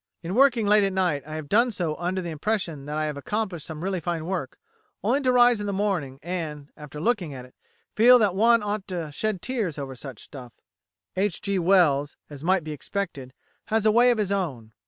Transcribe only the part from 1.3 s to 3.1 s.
have done so under the impression that I